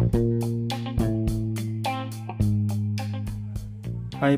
[0.00, 0.08] Hai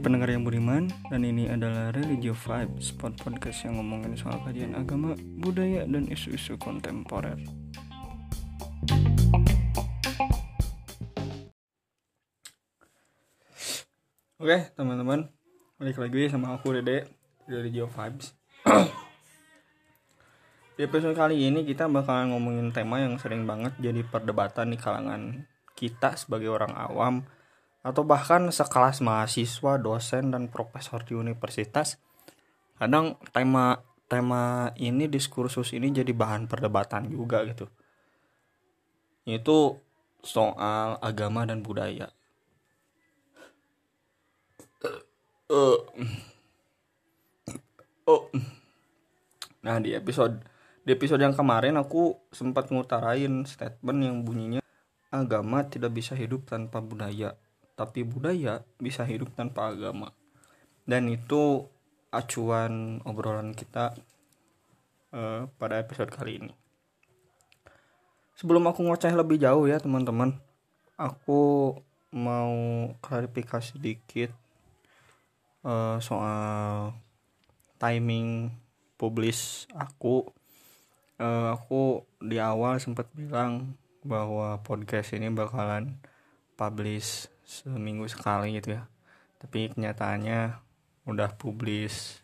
[0.03, 5.15] pendengar yang beriman, dan ini adalah Religio Vibes, spot podcast yang ngomongin soal kajian agama,
[5.39, 7.39] budaya, dan isu-isu kontemporer.
[14.43, 15.31] Oke teman-teman,
[15.79, 17.07] balik lagi sama aku Dede
[17.47, 18.35] dari Religio Vibes.
[20.73, 25.52] Di episode kali ini kita bakalan ngomongin tema yang sering banget jadi perdebatan di kalangan
[25.83, 27.27] kita sebagai orang awam
[27.83, 31.99] atau bahkan sekelas mahasiswa, dosen dan profesor di universitas.
[32.79, 37.67] Kadang tema tema ini diskursus ini jadi bahan perdebatan juga gitu.
[39.27, 39.83] Itu
[40.23, 42.07] soal agama dan budaya.
[45.51, 45.83] Uh,
[48.07, 48.31] oh.
[49.63, 50.39] Nah, di episode
[50.83, 54.62] di episode yang kemarin aku sempat ngutarain statement yang bunyinya
[55.13, 57.37] agama tidak bisa hidup tanpa budaya
[57.83, 60.13] tapi budaya bisa hidup tanpa agama.
[60.85, 61.67] Dan itu
[62.13, 63.97] acuan obrolan kita
[65.15, 66.53] uh, pada episode kali ini.
[68.37, 70.35] Sebelum aku ngoceh lebih jauh ya teman-teman
[70.99, 71.75] aku
[72.13, 72.55] mau
[73.01, 74.31] klarifikasi sedikit
[75.65, 76.93] uh, soal
[77.81, 78.53] timing
[78.95, 80.29] publish aku.
[81.23, 85.99] Uh, aku di awal sempat bilang bahwa podcast ini bakalan
[86.59, 88.87] publish seminggu sekali gitu ya.
[89.39, 90.59] Tapi kenyataannya
[91.07, 92.23] udah publis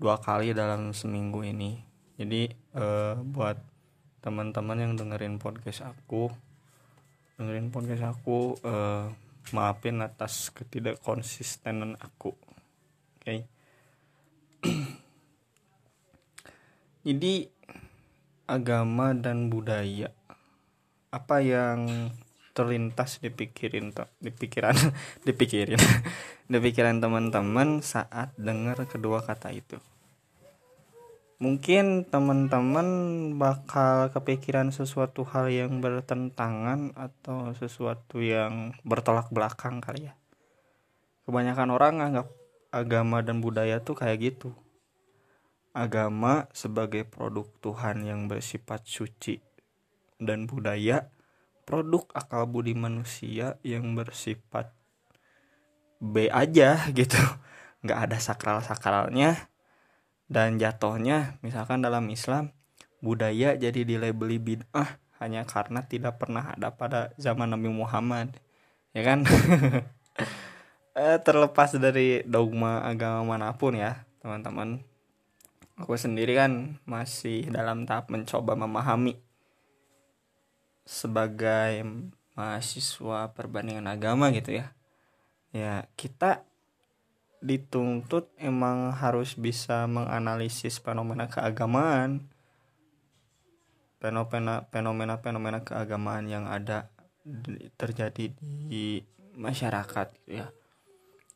[0.00, 1.80] dua kali dalam seminggu ini.
[2.16, 3.56] Jadi eh, buat
[4.20, 6.28] teman-teman yang dengerin podcast aku
[7.40, 9.08] dengerin podcast aku eh,
[9.56, 12.36] maafin atas ketidakkonsistenan aku.
[12.36, 13.24] Oke?
[13.24, 13.40] Okay?
[17.08, 17.48] jadi
[18.44, 20.12] agama dan budaya
[21.10, 22.10] apa yang
[22.50, 24.74] terlintas dipikirin di pikiran
[25.26, 25.78] dipikirin
[26.50, 29.78] di pikiran teman-teman saat dengar kedua kata itu?
[31.40, 32.88] Mungkin teman-teman
[33.40, 40.14] bakal kepikiran sesuatu hal yang bertentangan atau sesuatu yang bertolak belakang kali ya.
[41.24, 42.28] Kebanyakan orang anggap
[42.68, 44.52] agama dan budaya tuh kayak gitu.
[45.72, 49.40] Agama sebagai produk Tuhan yang bersifat suci
[50.20, 51.08] dan budaya
[51.64, 54.70] produk akal budi manusia yang bersifat
[56.00, 57.18] B aja gitu.
[57.84, 59.50] Nggak ada sakral sakralnya
[60.30, 62.52] dan jatuhnya misalkan dalam Islam
[63.00, 68.36] budaya jadi dilabeli bid'ah hanya karena tidak pernah ada pada zaman Nabi Muhammad
[68.94, 69.24] ya kan?
[70.90, 74.82] Eh, terlepas dari dogma agama mana pun ya teman-teman.
[75.78, 79.16] Aku sendiri kan masih dalam tahap mencoba memahami
[80.84, 81.84] sebagai
[82.34, 84.72] mahasiswa perbandingan agama gitu ya.
[85.50, 86.46] Ya kita
[87.40, 92.28] dituntut emang harus bisa menganalisis fenomena keagamaan.
[94.00, 96.88] Fenomena fenomena fenomena keagamaan yang ada
[97.76, 99.04] terjadi di
[99.36, 100.46] masyarakat gitu ya.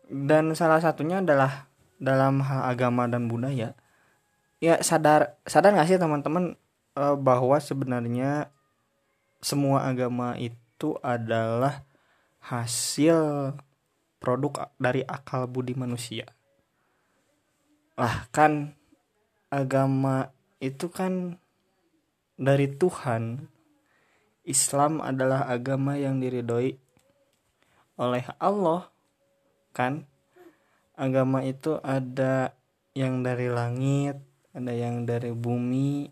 [0.09, 1.69] Dan salah satunya adalah
[2.01, 3.77] dalam hal agama dan budaya.
[4.61, 6.57] Ya sadar sadar nggak sih teman-teman
[6.97, 8.54] eh, bahwa sebenarnya
[9.45, 11.85] semua agama itu adalah
[12.41, 13.53] hasil
[14.17, 16.25] produk dari akal budi manusia.
[18.01, 18.73] Lah kan
[19.53, 20.33] agama
[20.65, 21.37] itu kan
[22.41, 23.53] dari Tuhan.
[24.49, 26.81] Islam adalah agama yang diridhoi
[28.01, 28.89] oleh Allah.
[29.77, 30.09] Kan
[30.97, 32.57] agama itu ada
[32.97, 34.17] yang dari langit,
[34.57, 36.09] ada yang dari bumi.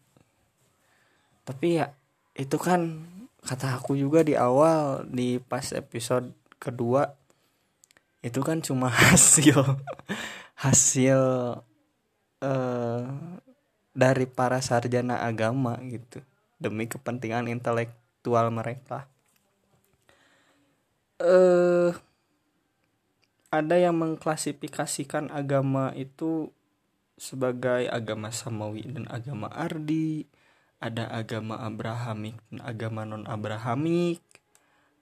[1.49, 1.89] Tapi ya
[2.37, 3.09] itu kan
[3.43, 6.31] kata aku juga di awal di pas episode
[6.63, 7.11] kedua
[8.23, 9.59] itu kan cuma hasil
[10.55, 11.21] hasil
[12.39, 13.03] uh,
[13.93, 16.23] dari para sarjana agama gitu.
[16.63, 19.11] Demi kepentingan intelektual mereka.
[21.19, 21.91] Eh
[23.53, 26.49] ada yang mengklasifikasikan agama itu
[27.21, 30.25] sebagai agama samawi dan agama ardi
[30.83, 34.19] ada agama Abrahamik dan agama non Abrahamik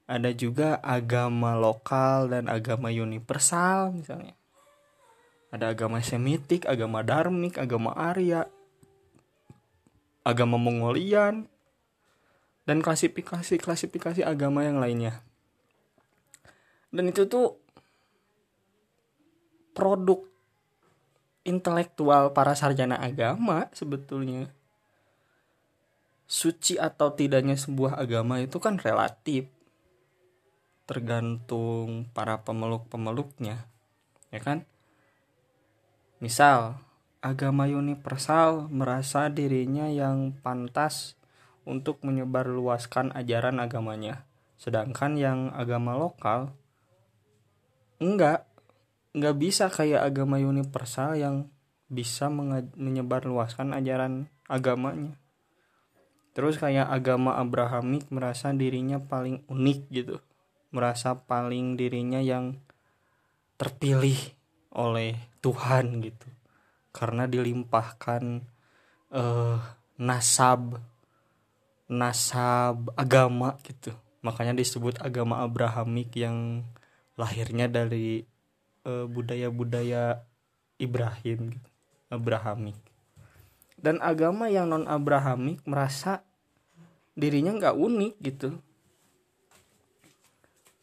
[0.04, 4.36] ada juga agama lokal dan agama universal misalnya.
[5.48, 8.44] Ada agama Semitik agama Darmik agama Arya
[10.20, 11.48] agama Mongolian
[12.68, 15.24] dan klasifikasi-klasifikasi agama yang lainnya.
[16.92, 17.56] Dan itu tuh
[19.72, 20.26] produk
[21.46, 24.52] intelektual para sarjana agama sebetulnya
[26.30, 29.50] suci atau tidaknya sebuah agama itu kan relatif.
[30.86, 33.66] Tergantung para pemeluk-pemeluknya
[34.30, 34.62] ya kan?
[36.22, 36.78] Misal
[37.18, 41.18] agama universal merasa dirinya yang pantas
[41.66, 44.22] untuk menyebarluaskan ajaran agamanya
[44.54, 46.54] sedangkan yang agama lokal
[47.98, 48.46] enggak.
[49.10, 51.50] Enggak bisa kayak agama universal yang
[51.90, 52.30] bisa
[52.78, 55.18] menyebarluaskan ajaran agamanya
[56.32, 60.16] terus kayak agama Abrahamik merasa dirinya paling unik gitu.
[60.70, 62.58] Merasa paling dirinya yang
[63.58, 64.18] terpilih
[64.70, 66.28] oleh Tuhan gitu.
[66.94, 68.46] Karena dilimpahkan
[69.14, 69.58] uh,
[69.98, 70.78] nasab
[71.90, 73.90] nasab agama gitu.
[74.22, 76.62] Makanya disebut agama Abrahamik yang
[77.18, 78.24] lahirnya dari
[78.84, 79.06] budaya
[79.50, 80.24] budaya-budaya
[80.80, 81.68] Ibrahim gitu
[82.08, 82.80] Abrahamik
[83.80, 86.22] dan agama yang non Abrahamik merasa
[87.16, 88.50] dirinya nggak unik gitu.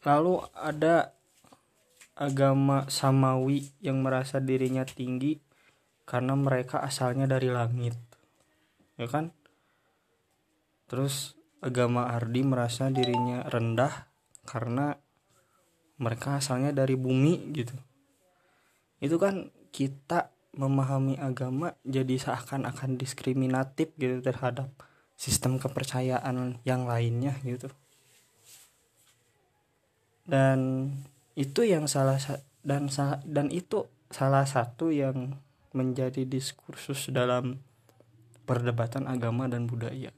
[0.06, 1.14] Lalu ada
[2.18, 5.38] agama samawi yang merasa dirinya tinggi
[6.02, 7.94] karena mereka asalnya dari langit
[8.98, 9.30] ya kan?
[10.90, 14.10] Terus agama Ardi merasa dirinya rendah
[14.44, 14.98] karena
[16.02, 17.74] mereka asalnya dari bumi gitu.
[18.98, 24.68] Itu kan kita memahami agama jadi seakan-akan diskriminatif gitu terhadap
[25.14, 27.70] sistem kepercayaan yang lainnya gitu
[30.28, 30.92] dan
[31.38, 32.20] itu yang salah
[32.66, 32.90] dan
[33.24, 35.40] dan itu salah satu yang
[35.72, 37.60] menjadi diskursus dalam
[38.48, 40.12] perdebatan agama dan budaya.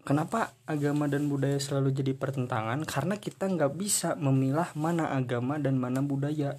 [0.00, 2.84] Kenapa agama dan budaya selalu jadi pertentangan?
[2.88, 6.56] Karena kita nggak bisa memilah mana agama dan mana budaya.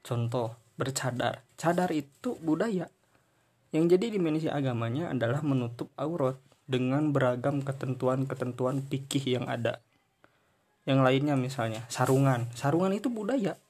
[0.00, 1.42] Contoh, bercadar.
[1.58, 2.86] Cadar itu budaya.
[3.74, 9.82] Yang jadi dimensi agamanya adalah menutup aurat dengan beragam ketentuan-ketentuan pikih yang ada.
[10.88, 12.48] Yang lainnya misalnya sarungan.
[12.56, 13.60] Sarungan itu budaya.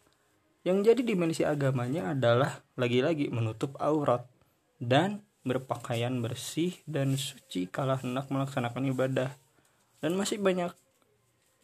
[0.62, 4.22] Yang jadi dimensi agamanya adalah lagi-lagi menutup aurat
[4.78, 9.32] dan berpakaian bersih dan suci kala hendak melaksanakan ibadah.
[9.99, 10.70] Dan masih banyak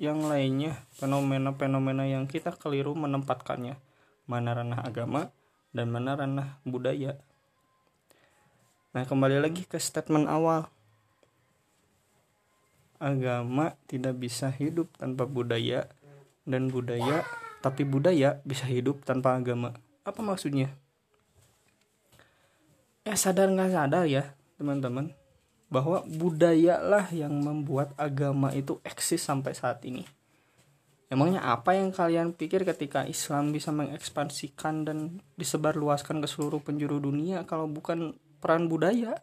[0.00, 3.79] yang lainnya fenomena-fenomena yang kita keliru menempatkannya
[4.25, 5.29] mana ranah agama
[5.75, 7.21] dan mana ranah budaya.
[8.94, 10.71] Nah kembali lagi ke statement awal.
[13.03, 15.91] Agama tidak bisa hidup tanpa budaya
[16.49, 17.26] dan budaya
[17.61, 19.76] tapi budaya bisa hidup tanpa agama.
[20.06, 20.73] Apa maksudnya?
[23.05, 25.12] Ya sadar nggak sadar ya teman-teman
[25.69, 30.06] bahwa budaya lah yang membuat agama itu eksis sampai saat ini
[31.14, 37.46] emangnya apa yang kalian pikir ketika Islam bisa mengekspansikan dan disebarluaskan ke seluruh penjuru dunia
[37.46, 39.16] kalau bukan peran budaya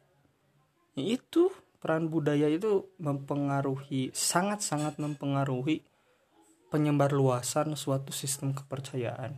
[0.95, 1.51] ya itu
[1.81, 5.83] peran budaya itu mempengaruhi sangat-sangat mempengaruhi
[6.71, 9.35] penyebar luasan suatu sistem kepercayaan.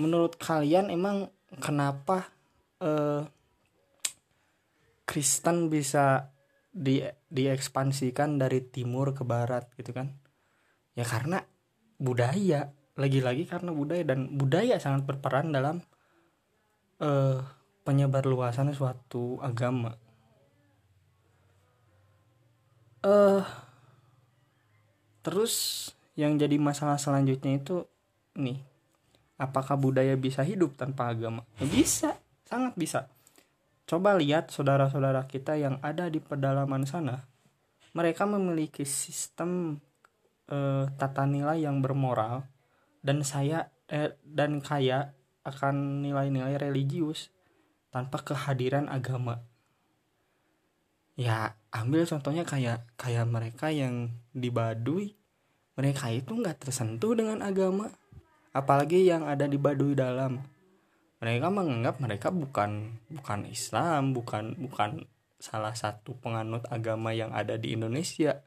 [0.00, 1.30] Menurut kalian emang
[1.62, 2.26] kenapa
[2.82, 3.22] eh,
[5.08, 6.28] Kristen bisa
[6.68, 10.14] di diekspansikan dari timur ke barat gitu kan?
[10.94, 11.44] Ya karena
[11.98, 15.82] budaya, lagi-lagi karena budaya dan budaya sangat berperan dalam
[16.98, 17.40] eh,
[17.88, 19.96] penyebar luasan suatu agama.
[22.98, 23.46] Uh,
[25.22, 25.54] terus
[26.18, 27.86] yang jadi masalah selanjutnya itu
[28.34, 28.58] nih
[29.38, 31.46] apakah budaya bisa hidup tanpa agama?
[31.62, 33.06] Ya bisa sangat bisa
[33.88, 37.24] coba lihat saudara-saudara kita yang ada di pedalaman sana.
[37.96, 39.80] Mereka memiliki sistem
[40.52, 42.44] uh, tata nilai yang bermoral
[43.00, 47.32] dan saya eh, dan kaya akan nilai-nilai religius
[47.88, 49.40] tanpa kehadiran agama.
[51.16, 55.16] Ya ambil contohnya kayak kayak mereka yang di Baduy
[55.76, 57.92] mereka itu nggak tersentuh dengan agama
[58.56, 60.42] apalagi yang ada di Baduy dalam
[61.18, 65.06] mereka menganggap mereka bukan bukan Islam bukan bukan
[65.38, 68.42] salah satu penganut agama yang ada di Indonesia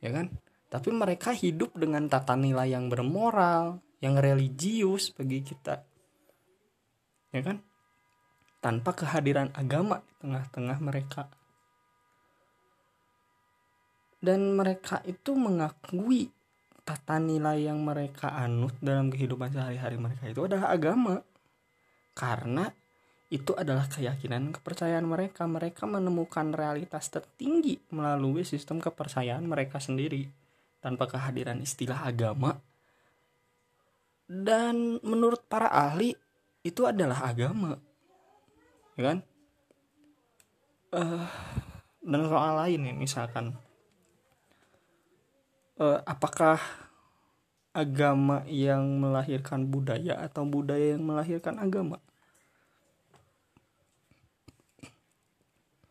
[0.00, 0.32] ya kan
[0.68, 5.84] tapi mereka hidup dengan tata nilai yang bermoral yang religius bagi kita
[7.32, 7.60] ya kan
[8.58, 11.30] tanpa kehadiran agama di tengah-tengah mereka.
[14.18, 16.26] Dan mereka itu mengakui
[16.82, 21.22] tata nilai yang mereka anut dalam kehidupan sehari-hari mereka itu adalah agama.
[22.18, 22.66] Karena
[23.30, 25.46] itu adalah keyakinan kepercayaan mereka.
[25.46, 30.26] Mereka menemukan realitas tertinggi melalui sistem kepercayaan mereka sendiri
[30.82, 32.58] tanpa kehadiran istilah agama.
[34.26, 36.12] Dan menurut para ahli
[36.66, 37.78] itu adalah agama
[38.98, 39.18] ya kan
[40.90, 41.24] uh,
[42.02, 43.54] dan soal lain ya misalkan
[45.78, 46.58] uh, apakah
[47.70, 52.02] agama yang melahirkan budaya atau budaya yang melahirkan agama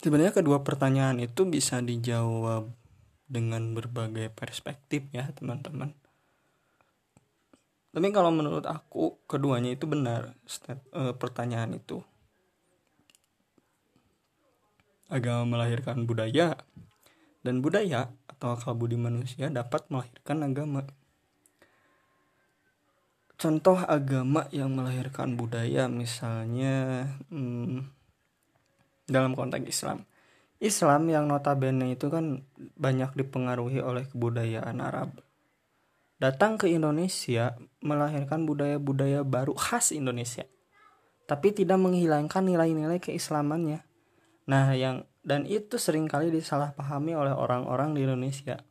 [0.02, 2.70] sebenarnya kedua pertanyaan itu bisa dijawab
[3.28, 5.92] dengan berbagai perspektif ya teman-teman.
[7.92, 10.38] Tapi kalau menurut aku keduanya itu benar
[10.94, 12.06] uh, pertanyaan itu.
[15.10, 16.60] Agama melahirkan budaya
[17.42, 20.86] dan budaya atau akal budi manusia dapat melahirkan agama.
[23.38, 27.97] Contoh agama yang melahirkan budaya misalnya hmm,
[29.08, 30.04] dalam konteks Islam
[30.62, 32.46] Islam yang notabene itu kan
[32.78, 35.24] banyak dipengaruhi oleh kebudayaan Arab
[36.22, 40.46] datang ke Indonesia melahirkan budaya-budaya baru khas Indonesia
[41.28, 43.88] tapi tidak menghilangkan nilai-nilai keislamannya
[44.48, 48.64] Nah, yang dan itu sering kali disalahpahami oleh orang-orang di Indonesia.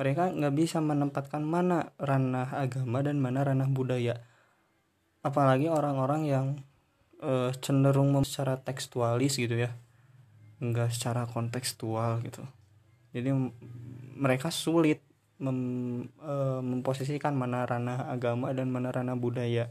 [0.00, 4.24] Mereka nggak bisa menempatkan mana ranah agama dan mana ranah budaya.
[5.20, 6.46] Apalagi orang-orang yang
[7.22, 9.70] e, cenderung secara tekstualis gitu ya,
[10.58, 12.42] nggak secara kontekstual gitu.
[13.14, 13.30] Jadi
[14.18, 14.98] mereka sulit
[15.38, 19.70] mem, e, memposisikan mana ranah agama dan mana ranah budaya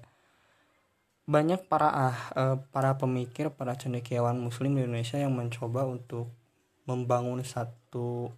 [1.31, 6.34] banyak para ah, uh, para pemikir para cendekiawan muslim di Indonesia yang mencoba untuk
[6.89, 8.34] membangun satu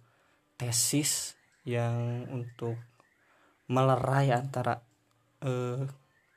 [0.54, 2.76] tesis yang untuk
[3.66, 4.84] melerai antara
[5.42, 5.82] uh,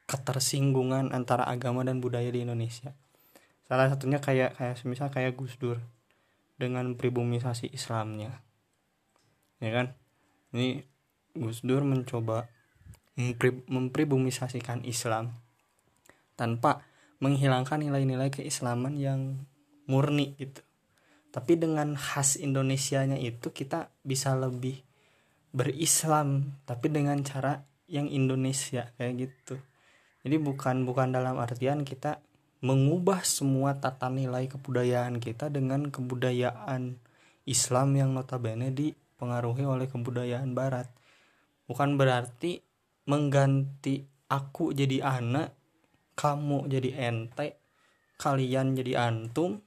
[0.07, 2.95] ketersinggungan antara agama dan budaya di Indonesia.
[3.67, 5.83] Salah satunya kayak kayak misal kayak Gus Dur
[6.55, 8.41] dengan pribumisasi Islamnya.
[9.59, 9.93] Ya kan?
[10.55, 10.87] Ini
[11.35, 12.47] Gus Dur mencoba
[13.67, 15.33] mempribumisasikan Islam
[16.37, 16.85] tanpa
[17.17, 19.41] menghilangkan nilai-nilai keislaman yang
[19.89, 20.61] murni gitu
[21.33, 24.81] tapi dengan khas Indonesianya itu kita bisa lebih
[25.53, 29.57] berislam tapi dengan cara yang Indonesia kayak gitu
[30.27, 32.19] jadi bukan bukan dalam artian kita
[32.59, 36.99] mengubah semua tata nilai kebudayaan kita dengan kebudayaan
[37.47, 40.91] Islam yang notabene dipengaruhi oleh kebudayaan Barat.
[41.63, 42.59] Bukan berarti
[43.07, 45.55] mengganti aku jadi anak
[46.19, 47.63] kamu jadi ente
[48.19, 49.63] kalian jadi antum.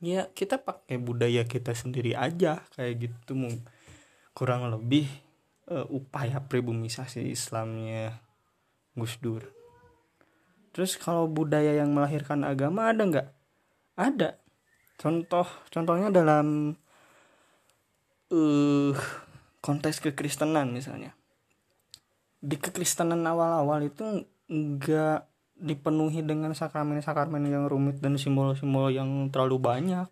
[0.00, 3.36] Ya kita pakai budaya kita sendiri aja kayak gitu
[4.32, 5.12] kurang lebih
[5.68, 8.16] uh, upaya pribumisasi Islamnya
[8.96, 9.63] Gus Dur
[10.74, 13.28] terus kalau budaya yang melahirkan agama ada nggak?
[13.94, 14.42] Ada.
[14.98, 16.74] Contoh contohnya dalam
[18.34, 18.92] uh,
[19.62, 21.14] konteks kekristenan misalnya.
[22.44, 30.08] Di kekristenan awal-awal itu nggak dipenuhi dengan sakramen-sakramen yang rumit dan simbol-simbol yang terlalu banyak.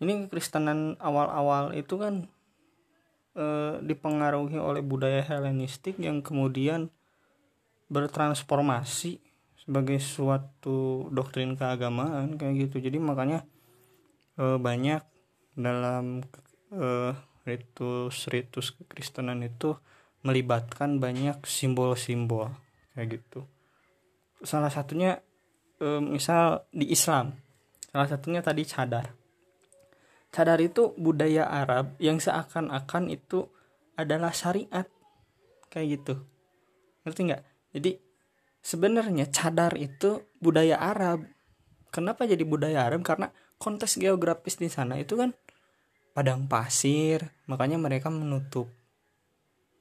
[0.00, 2.24] Ini kekristenan awal-awal itu kan
[3.36, 3.44] e,
[3.84, 6.88] dipengaruhi oleh budaya Helenistik yang kemudian
[7.92, 9.29] bertransformasi
[9.60, 12.80] sebagai suatu doktrin keagamaan kayak gitu.
[12.80, 13.44] Jadi makanya
[14.40, 15.04] e, banyak
[15.54, 16.24] dalam
[16.72, 17.12] e,
[17.44, 19.76] ritus-ritus kekristenan itu
[20.24, 22.52] melibatkan banyak simbol-simbol
[22.96, 23.44] kayak gitu.
[24.40, 25.20] Salah satunya
[25.76, 27.36] e, misal di Islam
[27.90, 29.12] salah satunya tadi cadar.
[30.30, 33.50] Cadar itu budaya Arab yang seakan-akan itu
[33.98, 34.86] adalah syariat
[35.68, 36.14] kayak gitu.
[37.02, 37.42] Ngerti nggak?
[37.74, 37.90] Jadi
[38.60, 41.24] sebenarnya cadar itu budaya Arab.
[41.90, 43.02] Kenapa jadi budaya Arab?
[43.02, 45.34] Karena konteks geografis di sana itu kan
[46.14, 47.34] padang pasir.
[47.50, 48.70] Makanya mereka menutup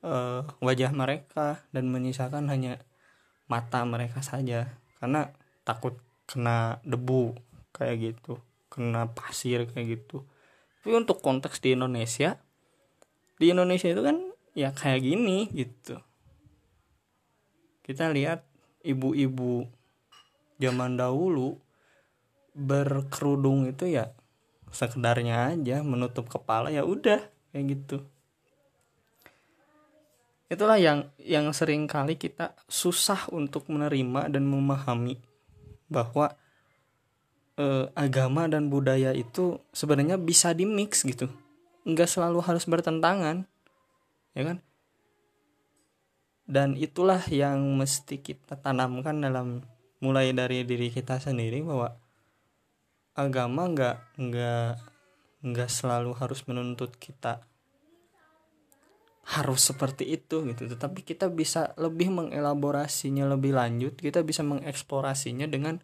[0.02, 2.82] uh, wajah mereka dan menyisakan hanya
[3.46, 4.74] mata mereka saja.
[4.98, 5.30] Karena
[5.64, 7.38] takut kena debu
[7.72, 8.42] kayak gitu.
[8.74, 10.26] Kena pasir kayak gitu.
[10.82, 12.40] Tapi untuk konteks di Indonesia
[13.40, 14.18] di Indonesia itu kan
[14.52, 15.96] ya kayak gini gitu.
[17.82, 18.49] Kita lihat
[18.84, 19.68] ibu-ibu
[20.60, 21.60] zaman dahulu
[22.56, 24.12] berkerudung itu ya
[24.70, 27.98] sekedarnya aja menutup kepala ya udah kayak gitu.
[30.50, 35.22] Itulah yang yang sering kali kita susah untuk menerima dan memahami
[35.90, 36.34] bahwa
[37.58, 41.30] eh, agama dan budaya itu sebenarnya bisa dimix gitu.
[41.86, 43.46] Nggak selalu harus bertentangan
[44.38, 44.58] ya kan
[46.50, 49.62] dan itulah yang mesti kita tanamkan dalam
[50.02, 51.94] mulai dari diri kita sendiri bahwa
[53.14, 54.72] agama nggak nggak
[55.46, 57.46] nggak selalu harus menuntut kita
[59.30, 60.66] harus seperti itu gitu.
[60.66, 65.78] Tetapi kita bisa lebih mengelaborasinya lebih lanjut kita bisa mengeksplorasinya dengan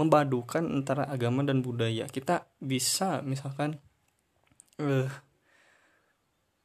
[0.00, 2.08] membadukan antara agama dan budaya.
[2.08, 3.76] Kita bisa misalkan
[4.80, 5.12] uh,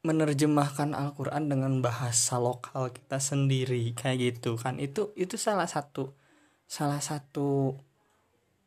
[0.05, 4.77] menerjemahkan Al-Qur'an dengan bahasa lokal kita sendiri kayak gitu kan.
[4.77, 6.13] Itu itu salah satu
[6.69, 7.73] salah satu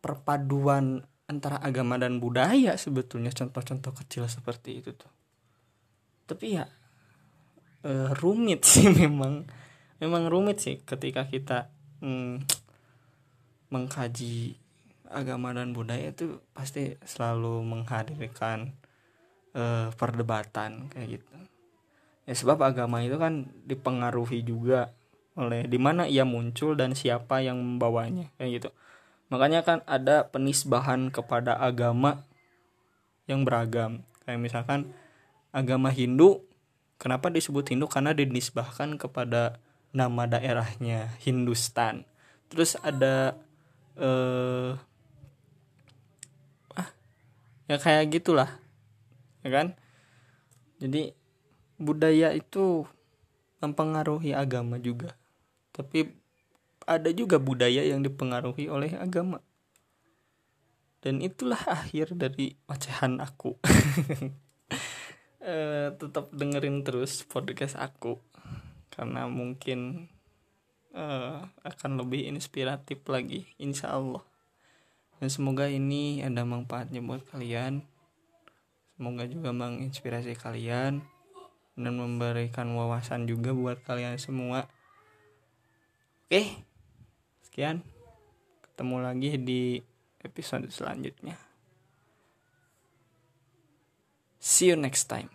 [0.03, 5.13] perpaduan antara agama dan budaya sebetulnya contoh-contoh kecil seperti itu tuh.
[6.27, 6.67] Tapi ya
[7.87, 9.47] e, rumit sih memang.
[9.99, 12.47] Memang rumit sih ketika kita hmm,
[13.71, 14.55] mengkaji
[15.11, 18.79] agama dan budaya itu pasti selalu menghadirkan
[19.59, 21.33] uh, perdebatan kayak gitu.
[22.31, 24.95] Ya sebab agama itu kan dipengaruhi juga
[25.39, 28.71] oleh di mana ia muncul dan siapa yang membawanya kayak gitu.
[29.29, 32.25] Makanya kan ada penisbahan kepada agama
[33.29, 34.07] yang beragam.
[34.25, 34.81] Kayak misalkan
[35.53, 36.47] agama Hindu
[36.99, 37.87] kenapa disebut Hindu?
[37.87, 39.63] Karena dinisbahkan kepada
[39.93, 42.05] nama daerahnya Hindustan.
[42.53, 43.37] Terus ada
[43.99, 44.79] eh
[46.79, 46.89] ah
[47.67, 48.68] ya kayak gitulah
[49.43, 49.79] ya kan?
[50.79, 51.15] Jadi
[51.79, 52.87] budaya itu
[53.59, 55.15] mempengaruhi agama juga.
[55.75, 56.11] Tapi
[56.89, 59.43] ada juga budaya yang dipengaruhi oleh agama.
[60.99, 63.57] Dan itulah akhir dari ocehan aku.
[65.39, 68.21] E, tetap dengerin terus podcast aku.
[68.93, 70.11] Karena mungkin
[70.93, 71.05] e,
[71.65, 74.21] akan lebih inspiratif lagi insya Allah.
[75.17, 77.81] Dan semoga ini ada manfaatnya buat kalian
[78.99, 81.07] Semoga juga menginspirasi kalian
[81.79, 84.67] dan memberikan wawasan juga buat kalian semua.
[86.27, 86.67] Oke,
[87.47, 87.87] sekian.
[88.59, 89.79] Ketemu lagi di
[90.27, 91.39] episode selanjutnya.
[94.43, 95.31] See you next time.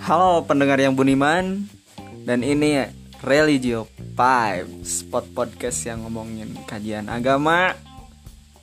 [0.00, 1.68] Halo pendengar yang buniman
[2.24, 2.88] dan ini
[3.20, 7.78] Religio 5 Spot podcast yang ngomongin kajian agama,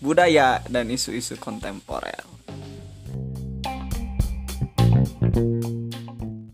[0.03, 2.34] budaya, dan isu-isu kontemporer.